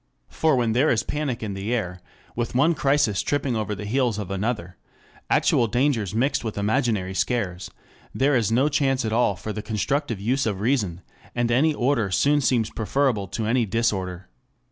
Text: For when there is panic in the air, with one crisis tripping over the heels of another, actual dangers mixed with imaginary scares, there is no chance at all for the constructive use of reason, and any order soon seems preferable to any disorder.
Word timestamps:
For 0.29 0.55
when 0.55 0.73
there 0.73 0.89
is 0.89 1.03
panic 1.03 1.43
in 1.43 1.53
the 1.53 1.71
air, 1.75 2.01
with 2.35 2.55
one 2.55 2.73
crisis 2.73 3.21
tripping 3.21 3.55
over 3.55 3.75
the 3.75 3.85
heels 3.85 4.17
of 4.17 4.31
another, 4.31 4.77
actual 5.29 5.67
dangers 5.67 6.15
mixed 6.15 6.43
with 6.43 6.57
imaginary 6.57 7.13
scares, 7.13 7.69
there 8.11 8.35
is 8.35 8.51
no 8.51 8.67
chance 8.67 9.05
at 9.05 9.13
all 9.13 9.35
for 9.35 9.53
the 9.53 9.61
constructive 9.61 10.19
use 10.19 10.47
of 10.47 10.59
reason, 10.59 11.01
and 11.35 11.51
any 11.51 11.75
order 11.75 12.09
soon 12.09 12.41
seems 12.41 12.71
preferable 12.71 13.27
to 13.27 13.45
any 13.45 13.67
disorder. 13.67 14.27